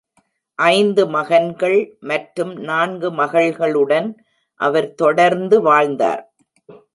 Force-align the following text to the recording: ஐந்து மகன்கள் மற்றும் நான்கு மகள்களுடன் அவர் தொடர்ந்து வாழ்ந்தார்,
ஐந்து 0.59 1.03
மகன்கள் 1.07 1.77
மற்றும் 2.01 2.53
நான்கு 2.61 3.09
மகள்களுடன் 3.11 4.09
அவர் 4.59 4.89
தொடர்ந்து 4.95 5.61
வாழ்ந்தார், 5.61 6.23